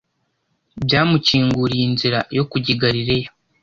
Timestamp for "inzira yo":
1.89-2.43